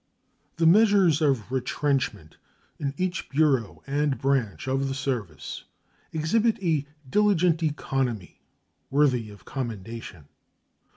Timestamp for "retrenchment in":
1.51-2.95